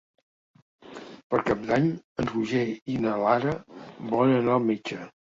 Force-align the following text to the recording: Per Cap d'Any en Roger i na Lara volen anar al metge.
Per 1.33 1.41
Cap 1.49 1.59
d'Any 1.71 1.83
en 2.23 2.29
Roger 2.31 2.63
i 2.93 2.95
na 3.03 3.13
Lara 3.25 3.53
volen 4.15 4.39
anar 4.39 4.55
al 4.57 4.65
metge. 4.71 4.99